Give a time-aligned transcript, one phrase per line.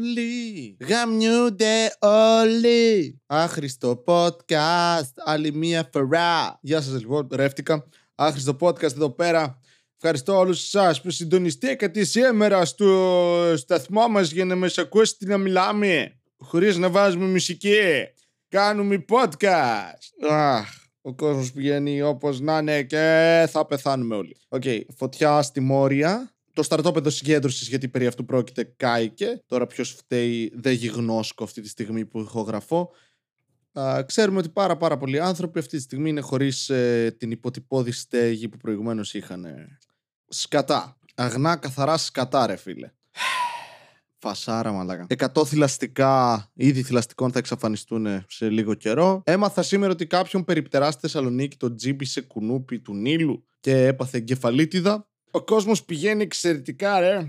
[0.00, 0.76] όλοι.
[0.80, 3.20] Γαμιούνται όλοι.
[3.26, 5.12] Άχρηστο podcast.
[5.24, 6.58] Άλλη μία φορά.
[6.60, 7.88] Γεια σας λοιπόν, ρεύτηκα.
[8.14, 9.60] Άχρηστο podcast εδώ πέρα.
[9.96, 16.20] Ευχαριστώ όλους εσάς που συντονιστήκατε σήμερα στο σταθμό μας για να μας ακούσετε να μιλάμε.
[16.38, 17.78] Χωρίς να βάζουμε μουσική.
[18.48, 20.28] Κάνουμε podcast.
[20.30, 20.68] Αχ,
[21.00, 24.36] ο κόσμος πηγαίνει όπως να 'ναι και θα πεθάνουμε όλοι.
[24.48, 24.62] Οκ,
[24.96, 26.34] φωτιά στη Μόρια.
[26.52, 29.42] Το στρατόπεδο συγκέντρωσης, γιατί περί αυτού πρόκειται, κάηκε.
[29.46, 32.90] Τώρα ποιος φταίει δεν γιγνώσκω αυτή τη στιγμή που ηχογραφώ.
[33.72, 37.92] Α, ξέρουμε ότι πάρα πάρα πολλοί άνθρωποι αυτή τη στιγμή είναι χωρίς ε, την υποτυπώδη
[37.92, 39.44] στέγη που προηγουμένως είχαν.
[39.44, 39.78] ε.
[40.28, 40.98] Σκατά.
[41.14, 42.90] Αγνά καθαρά σκατά ρε φίλε.
[44.22, 45.06] Φασάρα μαλάκα.
[45.34, 49.22] 100 θηλαστικά, είδη θηλαστικών θα εξαφανιστούν σε λίγο καιρό.
[49.24, 55.09] Έμαθα σήμερα ότι κάποιον περιπτερά στη Θεσσαλονίκη το τζίμπησε κουνούπι του Νείλου και έπαθε εγκεφαλίτιδα.
[55.30, 57.26] Ο κόσμος πηγαίνει εξαιρετικά ρε.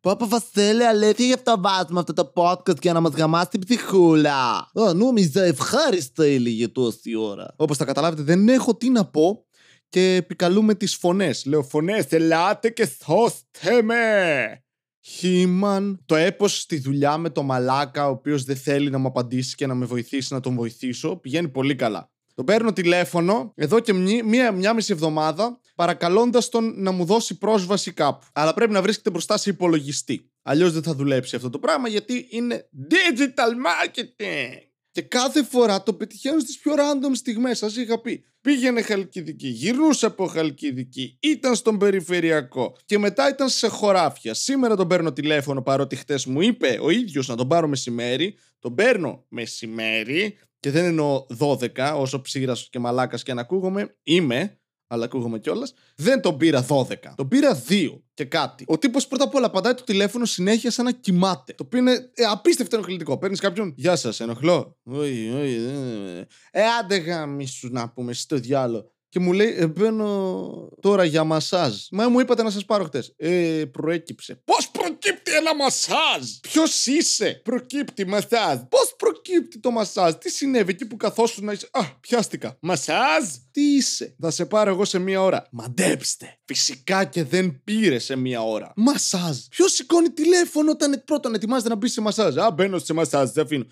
[0.00, 4.56] Πάπα Βασίλη, αλήθεια γι' αυτό βάζουμε αυτό το podcast για να μας γαμάσει την ψυχούλα.
[4.56, 7.54] Α, νόμιζα ευχάριστα έλεγε τόση ώρα.
[7.56, 9.44] Όπως θα καταλάβετε δεν έχω τι να πω
[9.88, 11.44] και επικαλούμε τις φωνές.
[11.44, 14.64] Λέω φωνές, ελάτε και σώστε με.
[15.04, 19.54] Χίμαν, το έπος στη δουλειά με το μαλάκα, ο οποίος δεν θέλει να μου απαντήσει
[19.54, 22.10] και να με βοηθήσει να τον βοηθήσω, πηγαίνει πολύ καλά.
[22.34, 27.38] Τον παίρνω τηλέφωνο εδώ και μνη- μία, μία μισή εβδομάδα, παρακαλώντας τον να μου δώσει
[27.38, 28.26] πρόσβαση κάπου.
[28.32, 30.30] Αλλά πρέπει να βρίσκεται μπροστά σε υπολογιστή.
[30.42, 34.72] Αλλιώς δεν θα δουλέψει αυτό το πράγμα γιατί είναι digital marketing.
[34.90, 37.58] Και κάθε φορά το πετυχαίνω στις πιο random στιγμές.
[37.58, 38.24] Σας είχα πει.
[38.40, 44.34] Πήγαινε Χαλκιδική, γυρνούσε από Χαλκιδική, ήταν στον περιφερειακό και μετά ήταν σε χωράφια.
[44.34, 48.34] Σήμερα τον παίρνω τηλέφωνο παρότι χτες μου είπε ο ίδιος να τον πάρω μεσημέρι.
[48.58, 53.96] Τον παίρνω μεσημέρι και δεν εννοώ 12, όσο ψήρας και μαλάκας και αν ακούγομαι.
[54.02, 54.60] Είμαι,
[54.92, 55.74] αλλά ακούγομαι κιόλας.
[55.96, 56.94] Δεν τον πήρα 12.
[57.14, 58.64] Τον πήρα 2 και κάτι.
[58.68, 61.52] Ο τύπος πρώτα απ' όλα απαντάει το τηλέφωνο συνέχεια σαν να κοιμάται.
[61.52, 63.18] Το οποίο είναι ε, απίστευτο ενοχλητικό.
[63.18, 63.72] Παίρνεις κάποιον.
[63.76, 64.78] Γεια σας, ενοχλώ.
[64.84, 66.26] Όχι, όχι, δεν.
[66.50, 68.92] Ε, άντε γαμίσου να πούμε στο διάλογο.
[69.12, 71.74] Και μου λέει, ε, μπαίνω τώρα για μασάζ.
[71.90, 73.14] Μα μου είπατε να σας πάρω χτες.
[73.16, 74.42] Ε, προέκυψε.
[74.44, 76.30] Πώς προκύπτει ένα μασάζ!
[76.40, 77.40] Ποιος είσαι!
[77.44, 78.58] Προκύπτει μασάζ.
[78.68, 80.12] Πώς προκύπτει το μασάζ!
[80.14, 82.56] Τι συνέβη εκεί που καθόσουν να είσαι; Α, πιάστηκα.
[82.60, 83.28] Μασάζ!
[83.50, 84.16] Τι είσαι!
[84.20, 85.46] Θα σε πάρω εγώ σε μία ώρα.
[85.50, 86.38] Μαντέψτε!
[86.44, 88.72] Φυσικά και δεν πήρε σε μία ώρα.
[88.76, 89.38] Μασάζ!
[89.50, 93.44] Ποιος σηκώνει τηλέφωνο όταν πρώτον ετοιμάζεται να μπει σε μασάζ; Α, μπαίνω σε μασάζ, δεν
[93.44, 93.64] αφήνω.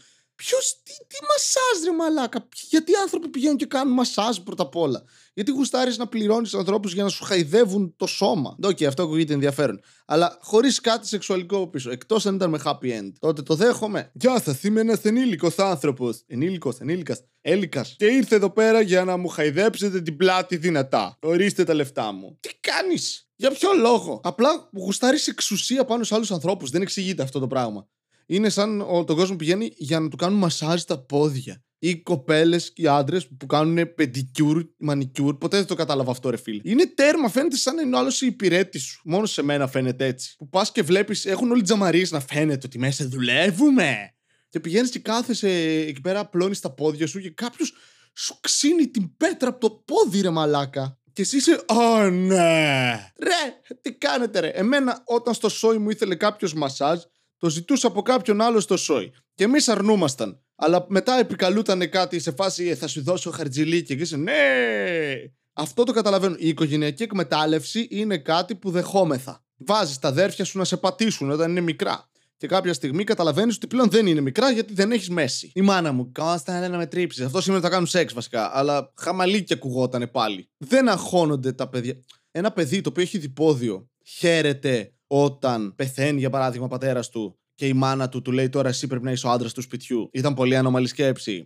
[0.43, 4.77] Ποιος, τι, τι μασάζ, ρε μαλάκα; Γιατί οι άνθρωποι πηγαίνουν και κάνουν μασάζ πρώτα απ'
[4.77, 9.33] όλα; Γιατί γουστάρεις να πληρώνεις ανθρώπους για να σου χαϊδεύουν το σώμα; Οκ, αυτό ακούγεται
[9.33, 9.81] ενδιαφέρον.
[10.06, 11.91] Αλλά χωρίς κάτι σεξουαλικό από πίσω.
[11.91, 13.12] Εκτός αν ήταν με happy end.
[13.19, 14.11] Τότε το δέχομαι.
[14.15, 16.23] Γεια σας, είμαι ένας ενήλικος άνθρωπος.
[16.27, 17.25] Ενήλικος, ενήλικας.
[17.41, 17.95] Έλικας.
[17.99, 21.17] Και ήρθε εδώ πέρα για να μου χαϊδέψετε την πλάτη δυνατά.
[21.21, 22.37] Ορίστε τα λεφτά μου.
[22.41, 26.71] Τι κάνεις; Για ποιο λόγο; Απλά γουστάρεις εξουσία πάνω σε άλλους ανθρώπους.
[26.71, 27.89] Δεν εξηγείται αυτό το πράγμα.
[28.33, 31.65] Είναι σαν ο, τον κόσμο πηγαίνει για να του κάνουν μασάζ στα πόδια.
[31.79, 35.35] Ή κοπέλες και άντρες που κάνουν πεντικιούρ, μανικιούρ.
[35.39, 36.61] Ποτέ δεν το κατάλαβα αυτό, ρε φίλε.
[36.65, 39.01] Είναι τέρμα, φαίνεται σαν να είναι ο άλλος υπηρέτης σου.
[39.05, 40.35] Μόνο σε μένα φαίνεται έτσι.
[40.37, 44.15] Που πας και βλέπεις, έχουν όλοι τζαμαρίες να φαίνεται ότι μέσα δουλεύουμε.
[44.49, 45.51] Και πηγαίνεις και κάθεσαι
[45.89, 47.73] εκεί πέρα, απλώνεις τα πόδια σου και κάποιος
[48.15, 50.99] σου ξύνει την πέτρα από το πόδι, ρε μαλάκα.
[51.12, 52.91] Και εσύ είσαι, Ω ναι!
[53.19, 54.49] Ρε, τι κάνετε, ρε.
[54.49, 57.01] Εμένα, όταν στο σόι μου ήθελε κάποιος μασάζ,
[57.41, 59.12] το ζητούσα από κάποιον άλλο στο σόι.
[59.34, 60.41] Και εμείς αρνούμασταν.
[60.56, 64.33] Αλλά μετά επικαλούταν κάτι σε φάση «Ε, θα σου δώσω χαρτζιλίκι και είσαι ναι.
[65.53, 66.34] Αυτό το καταλαβαίνω.
[66.39, 69.45] Η οικογενειακή εκμετάλλευση είναι κάτι που δεχόμεθα.
[69.56, 72.09] Βάζεις τα αδέρφια σου να σε πατήσουν όταν είναι μικρά.
[72.37, 75.50] Και κάποια στιγμή καταλαβαίνεις ότι πλέον δεν είναι μικρά γιατί δεν έχεις μέση.
[75.55, 77.25] Η μάνα μου, Κώστα, έλα να με τρίψεις.
[77.25, 78.56] Αυτό σήμερα θα κάνουν σεξ βασικά.
[78.56, 80.50] Αλλά χαμαλίκια ακουγότανε πάλι.
[80.56, 81.95] Δεν αγχώνονται τα παιδιά.
[82.31, 87.66] Ένα παιδί το οποίο έχει διπόδιο χαίρεται όταν πεθαίνει, για παράδειγμα, ο πατέρας του και
[87.66, 90.09] η μάνα του του λέει τώρα εσύ πρέπει να είσαι ο άντρας του σπιτιού.
[90.12, 91.44] Ήταν πολύ ανώμαλη σκέψη.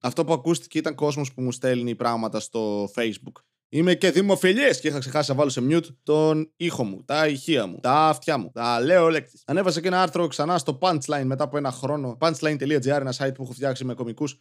[0.00, 3.42] Αυτό που ακούστηκε ήταν κόσμος που μου στέλνει πράγματα στο Facebook.
[3.68, 7.66] Είμαι και δημοφιλής και είχα ξεχάσει να βάλω σε mute τον ήχο μου, τα ηχεία
[7.66, 8.50] μου, τα αυτιά μου.
[8.52, 9.42] Τα λέω λέξει.
[9.46, 12.16] Ανέβασα και ένα άρθρο ξανά στο Punchline μετά από ένα χρόνο.
[12.20, 14.40] Punchline.gr, ένα site που έχω φτιάξει με κομικούς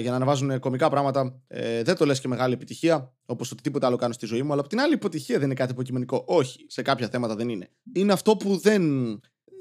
[0.00, 1.42] για να ανεβάζουν κομικά πράγματα.
[1.46, 4.52] Ε, δεν το λες και μεγάλη επιτυχία, όπως οτιδήποτε άλλο κάνω στη ζωή μου.
[4.52, 6.24] Αλλά απ' την άλλη, επιτυχία δεν είναι κάτι υποκειμενικό.
[6.26, 7.70] Όχι, σε κάποια θέματα δεν είναι.
[7.92, 8.82] Είναι αυτό που δεν.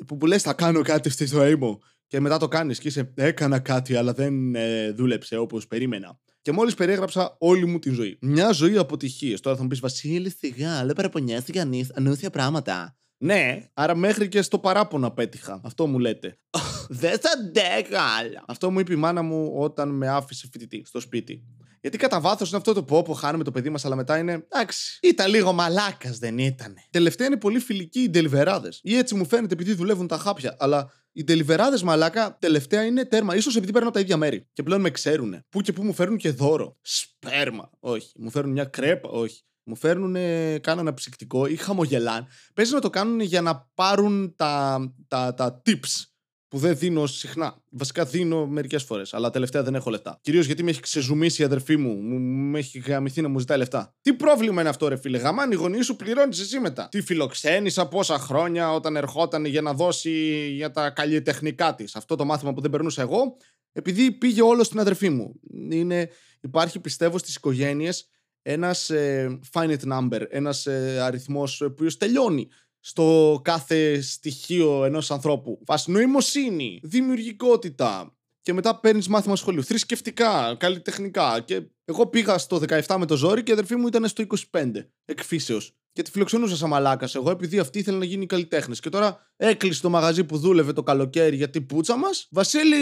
[0.06, 1.80] που, που λες, θα κάνω κάτι στη ζωή μου.
[2.08, 6.20] Και μετά το κάνεις και είσαι, έκανα κάτι, αλλά δεν ε, δούλεψε όπως περίμενα.
[6.42, 8.18] Και μόλις περιέγραψα όλη μου τη ζωή.
[8.22, 9.40] Μια ζωή αποτυχίες.
[9.40, 12.98] Τώρα θα μου πεις, Βασίλη, σιγά, δεν παραπονιέσαι κανεί ανούσια πράγματα.
[13.22, 15.62] Ναι, άρα μέχρι και στο παράπονο απέτυχα.
[15.64, 16.40] Αυτό μου λέτε.
[16.90, 18.44] Δεν θα αντέχα άλλα.
[18.48, 21.44] Αυτό μου είπε η μάνα μου όταν με άφησε φοιτητή στο σπίτι.
[21.82, 24.32] Γιατί κατά βάθος είναι αυτό το πω που χάνουμε το παιδί μας, αλλά μετά είναι.
[24.50, 26.76] Εντάξει, ήταν λίγο μαλάκας, δεν ήταν.
[26.90, 28.80] Τελευταία είναι πολύ φιλικοί οι ντελιβεράδες.
[28.84, 30.56] Ή έτσι μου φαίνεται επειδή δουλεύουν τα χάπια.
[30.60, 33.40] Αλλά οι ντελιβεράδες μαλάκα τελευταία είναι τέρμα.
[33.40, 34.48] σω επειδή παίρνω τα ίδια μέρη.
[34.54, 35.46] Και πλέον με ξέρουν.
[35.50, 36.78] Πού και πού μου φέρνουν και δώρο.
[36.82, 37.70] Σπέρμα.
[37.80, 38.12] Όχι.
[38.16, 39.10] Μου φέρνουν μια κρέπα.
[39.10, 39.44] Όχι.
[39.70, 40.14] Μου φέρνουν,
[40.62, 42.28] κάνω ένα ψυκτικό ή χαμογελάν.
[42.54, 46.06] Παίζει να το κάνουν για να πάρουν τα, τα, τα tips
[46.48, 47.56] που δεν δίνω συχνά.
[47.70, 50.20] Βασικά δίνω μερικές φορές, αλλά τελευταία δεν έχω λεφτά.
[50.22, 53.58] Κυρίως γιατί με έχει ξεζουμίσει η αδερφή μου, μου, μου έχει γαμηθεί να μου ζητάει
[53.58, 53.96] λεφτά.
[54.02, 55.18] Τι πρόβλημα είναι αυτό, ρε φίλε.
[55.18, 56.88] Γαμάνι, οι γονείς σου πληρώνεις εσύ μετά.
[56.92, 61.96] Τι φιλοξένησα πόσα χρόνια όταν ερχόταν για να δώσει για τα καλλιτεχνικά της.
[61.96, 63.38] Αυτό το μάθημα που δεν περνούσα εγώ,
[63.72, 65.40] επειδή πήγε όλο στην αδερφή μου.
[65.70, 66.10] Είναι,
[66.42, 68.10] υπάρχει, πιστεύω, στις οικογένειες
[68.52, 72.48] ένας ε, finite number, ένας ε, αριθμός που τελειώνει
[72.80, 75.60] στο κάθε στοιχείο ενός ανθρώπου.
[75.66, 79.64] Φας νοημοσύνη, δημιουργικότητα και μετά παίρνεις μάθημα σχολείου.
[79.64, 81.40] Θρησκευτικά, καλλιτεχνικά.
[81.46, 84.72] Και εγώ πήγα στο 17 με το ζόρι και η αδερφή μου ήταν στο 25
[85.06, 85.74] εκφύσεως.
[85.92, 88.80] Και τη φιλοξενούσα σαν μαλάκας εγώ, επειδή αυτή ήθελε να γίνει καλλιτέχνης.
[88.80, 92.28] Και τώρα έκλεισε το μαγαζί που δούλευε το καλοκαίρι για την πούτσα μας.
[92.32, 92.76] Βασίλη,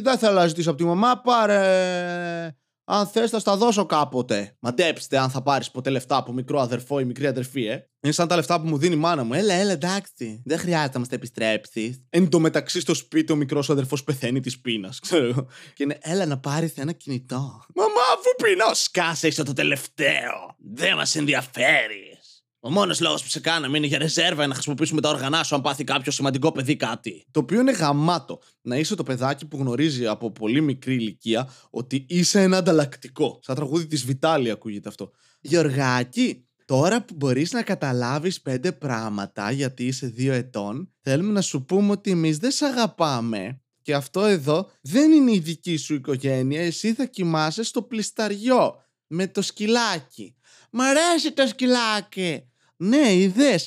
[0.00, 4.56] δεν θέλω να ζητήσω από τη μαμά, πάρε αν θες, θα στα δώσω κάποτε.
[4.60, 7.88] Μαντέψτε αν θα πάρεις ποτέ λεφτά από μικρό αδερφό ή μικρή αδερφή, ε.
[8.00, 9.34] Είναι σαν τα λεφτά που μου δίνει η μάνα μου.
[9.34, 10.42] Έλα, έλα, εντάξει.
[10.44, 12.04] Δεν χρειάζεται να μας τα επιστρέψεις.
[12.10, 15.46] Εν τω μεταξύ στο σπίτι ο μικρός αδερφός πεθαίνει της πείνας, ξέρω.
[15.74, 17.64] Και είναι, έλα να πάρεις ένα κινητό.
[17.74, 20.56] Μαμά, αφού πεινάω, σκάσε, είσαι το τελευταίο.
[20.74, 22.13] Δεν μας ενδιαφέρει.
[22.66, 25.54] Ο μόνος λόγος που σε κάναμε είναι για ρεζέρβα για να χρησιμοποιήσουμε τα όργανά σου
[25.54, 27.26] αν πάθει κάποιο σημαντικό παιδί κάτι.
[27.30, 28.40] Το οποίο είναι γαμάτο.
[28.62, 33.38] Να είσαι το παιδάκι που γνωρίζει από πολύ μικρή ηλικία ότι είσαι ένα ανταλλακτικό.
[33.42, 35.10] Σαν τραγούδι της Βιτάλη ακούγεται αυτό.
[35.40, 41.64] Γιωργάκη, τώρα που μπορείς να καταλάβεις πέντε πράγματα γιατί είσαι δύο ετών, θέλουμε να σου
[41.64, 43.60] πούμε ότι εμείς δεν σε αγαπάμε.
[43.82, 46.60] Και αυτό εδώ δεν είναι η δική σου οικογένεια.
[46.60, 48.74] Εσύ θα κοιμάσαι στο πλισταριό
[49.06, 50.34] με το σκυλάκι.
[50.70, 52.48] Μ' αρέσει το σκυλάκι.
[52.84, 53.58] Ναι, είδε.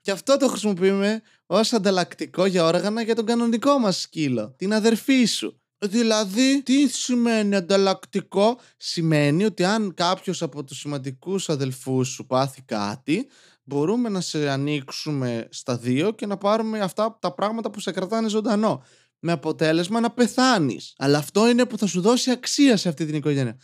[0.00, 5.24] Και αυτό το χρησιμοποιούμε ως ανταλλακτικό για όργανα για τον κανονικό μας σκύλο, την αδερφή
[5.24, 5.60] σου.
[5.78, 13.28] Δηλαδή, τι σημαίνει ανταλλακτικό, σημαίνει ότι αν κάποιος από τους σημαντικούς αδελφούς σου πάθει κάτι,
[13.64, 18.28] μπορούμε να σε ανοίξουμε στα δύο και να πάρουμε αυτά τα πράγματα που σε κρατάνε
[18.28, 18.84] ζωντανό.
[19.18, 20.94] Με αποτέλεσμα να πεθάνεις.
[20.98, 23.56] Αλλά αυτό είναι που θα σου δώσει αξία σε αυτή την οικογένεια.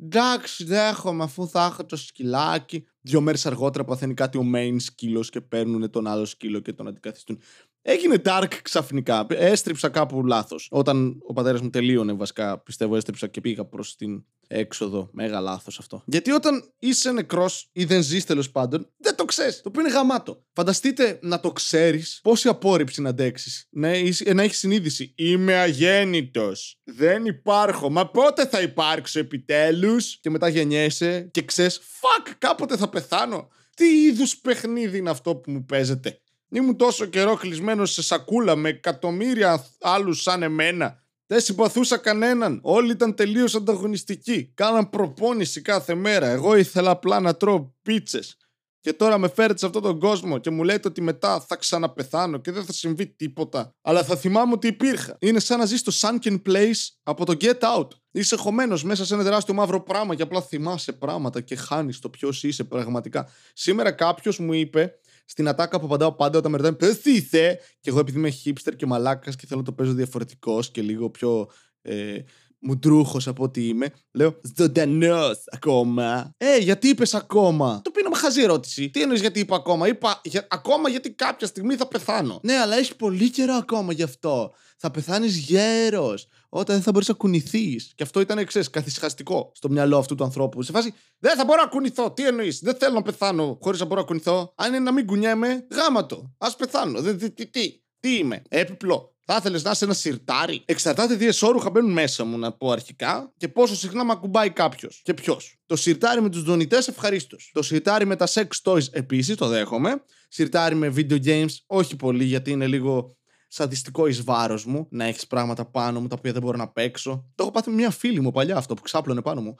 [0.00, 2.86] Εντάξει, δέχομαι αφού θα έχω το σκυλάκι.
[3.00, 6.88] Δύο μέρες αργότερα παθαίνει κάτι ο main σκύλος και παίρνουν τον άλλο σκύλο και τον
[6.88, 7.40] αντικαθιστούν.
[7.86, 9.26] Έγινε dark ξαφνικά.
[9.28, 10.68] Έστριψα κάπου λάθος.
[10.70, 15.08] Όταν ο πατέρας μου τελείωνε, βασικά πιστεύω, έστριψα και πήγα προς την έξοδο.
[15.12, 16.02] Μέγα λάθος αυτό.
[16.06, 19.60] Γιατί όταν είσαι νεκρός ή δεν ζεις τέλος πάντων, δεν το ξέρεις.
[19.60, 20.44] Το οποίο είναι γαμάτο.
[20.52, 23.68] Φανταστείτε να το ξέρεις πόση απόρριψη να αντέξεις.
[23.70, 23.92] Ναι,
[24.34, 25.14] να έχεις συνείδηση.
[25.16, 26.80] Είμαι αγέννητος.
[26.84, 27.90] Δεν υπάρχω.
[27.90, 33.48] Μα πότε θα υπάρξω επιτέλους; Και μετά γεννιέσαι και ξέρεις, fuck, κάποτε θα πεθάνω.
[33.76, 38.68] Τι είδους παιχνίδι είναι αυτό που μου παίζετε; Ήμουν τόσο καιρό κλεισμένος σε σακούλα με
[38.68, 41.02] εκατομμύρια άλλους σαν εμένα.
[41.26, 42.58] Δεν συμπαθούσα κανέναν.
[42.62, 44.52] Όλοι ήταν τελείως ανταγωνιστικοί.
[44.54, 46.26] Κάναν προπόνηση κάθε μέρα.
[46.26, 48.36] Εγώ ήθελα απλά να τρώω πίτσες.
[48.80, 52.38] Και τώρα με φέρετε σε αυτόν τον κόσμο και μου λέτε ότι μετά θα ξαναπεθάνω
[52.38, 53.74] και δεν θα συμβεί τίποτα.
[53.82, 55.16] Αλλά θα θυμάμαι ότι υπήρχα.
[55.20, 57.88] Είναι σαν να ζει στο Sunken Place από το Get Out.
[58.10, 62.10] Είσαι χωμένος μέσα σε ένα τεράστιο μαύρο πράγμα και απλά θυμάσαι πράγματα και χάνεις το
[62.10, 63.28] ποιος είσαι πραγματικά.
[63.52, 64.94] Σήμερα κάποιος μου είπε
[65.24, 67.58] στην ατάκα που απαντάω πάντα όταν με ρωτάνε Πες τι είσαι.
[67.80, 71.10] Και εγώ επειδή είμαι hipster και μαλάκας και θέλω να το παίζω διαφορετικός και λίγο
[71.10, 71.50] πιο
[71.82, 72.18] ε,
[72.64, 76.34] μουντρούχο από ό,τι είμαι, λέω Ζωντανός ακόμα.
[76.36, 78.90] Ε, γιατί είπες ακόμα; Το πίνω με χαζή ερώτηση.
[78.90, 82.40] Τι εννοείς γιατί είπα ακόμα; Είπα για, ακόμα γιατί κάποια στιγμή θα πεθάνω.
[82.42, 84.52] Ναι, αλλά έχεις πολύ καιρό ακόμα γι' αυτό.
[84.76, 87.92] Θα πεθάνεις γέρος όταν δεν θα μπορείς να κουνηθείς.
[87.94, 90.62] Και αυτό ήταν εξή, καθησυχαστικό στο μυαλό αυτού του ανθρώπου.
[90.62, 92.12] Σε φάση, δεν θα μπορώ να κουνηθώ.
[92.12, 94.52] Τι εννοείς, δεν θέλω να πεθάνω χωρίς να μπορώ να κουνηθώ.
[94.56, 96.32] Αν είναι να μην κουνιέμαι, γάμα το.
[96.38, 97.00] Α πεθάνω.
[97.00, 99.13] Δεν, τι, τι, τι, τι είμαι, έπιπλο.
[99.26, 100.62] Θα ήθελες να είσαι ένα σιρτάρι.
[100.64, 105.00] Εξαρτάται τι εσόρουχα μπαίνουν μέσα μου, να πω αρχικά, και πόσο συχνά με ακουμπάει κάποιος.
[105.04, 105.58] Και ποιος.
[105.66, 107.50] Το σιρτάρι με τους δονητές, ευχαρίστως.
[107.54, 110.02] Το σιρτάρι με τα sex toys, επίσης, το δέχομαι.
[110.28, 113.16] Σιρτάρι με video games, όχι πολύ, γιατί είναι λίγο
[113.48, 117.30] σαντιστικό εις βάρος μου να έχεις πράγματα πάνω μου τα οποία δεν μπορώ να παίξω.
[117.34, 119.56] Το έχω πάθει με μια φίλη μου παλιά αυτό που ξάπλωνε πάνω μου.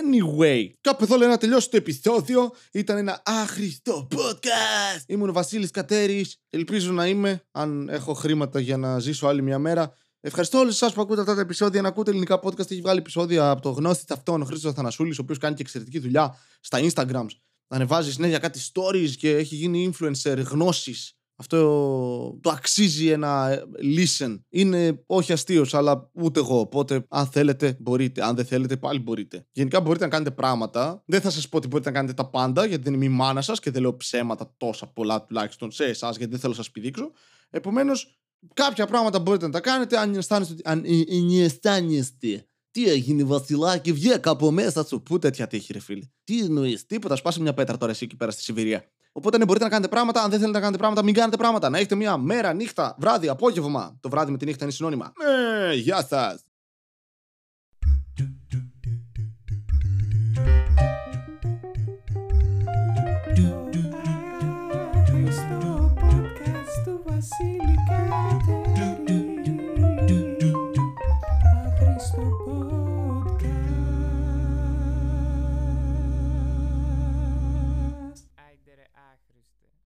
[0.00, 2.50] Anyway, κάπου εδώ λέει να τελειώσει το επεισόδιο.
[2.72, 5.02] Ήταν ένα άχρηστο podcast.
[5.06, 6.36] Ήμουν ο Βασίλης Κατέρης.
[6.50, 9.94] Ελπίζω να είμαι, αν έχω χρήματα για να ζήσω άλλη μια μέρα.
[10.20, 11.82] Ευχαριστώ όλους εσάς που ακούτε αυτά τα επεισόδια.
[11.82, 12.70] Να ακούτε ελληνικά podcast.
[12.70, 15.98] Έχει βγάλει επεισόδια από το γνώστης αυτόν, ο Χρήστος Αθανασούλης, ο οποίος κάνει και εξαιρετική
[15.98, 17.30] δουλειά στα Instagrams.
[17.68, 23.62] Ανεβάζει συνέχεια κάτι stories και έχει γίνει influencer γνώσης Αυτό το αξίζει ένα ε,
[23.96, 24.40] listen.
[24.48, 26.58] Είναι όχι αστείος, αλλά ούτε εγώ.
[26.58, 28.24] Οπότε, αν θέλετε, μπορείτε.
[28.24, 29.46] Αν δεν θέλετε, πάλι μπορείτε.
[29.52, 31.02] Γενικά μπορείτε να κάνετε πράγματα.
[31.06, 33.40] Δεν θα σας πω ότι μπορείτε να κάνετε τα πάντα, γιατί δεν είμαι η μάνα
[33.42, 36.70] σας και δεν λέω ψέματα τόσα πολλά τουλάχιστον σε εσάς, γιατί δεν θέλω να σας
[36.70, 37.10] πηδήξω.
[37.50, 38.20] Επομένως,
[38.54, 40.54] κάποια πράγματα μπορείτε να τα κάνετε αν αισθάνεστε.
[40.64, 40.84] Αν
[41.44, 45.02] αισθάνεστε τι έγινε, Βασιλάκι, βγήκε από μέσα σου.
[45.02, 46.04] Πού τέτοια τύχη, ρε φίλε.
[46.24, 48.84] Τι εννοείς, τίποτα, σπάσε μια πέτρα τώρα εσύ εκεί πέρα στη Σιβηρία.
[49.12, 50.22] Οπότε ναι, μπορείτε να κάνετε πράγματα.
[50.22, 51.68] Αν δεν θέλετε να κάνετε πράγματα, μην κάνετε πράγματα.
[51.68, 53.96] Να έχετε μια μέρα, νύχτα, βράδυ, απόγευμα.
[54.00, 55.12] Το βράδυ με τη νύχτα είναι συνώνυμα.
[55.24, 56.44] Ναι, γεια σας.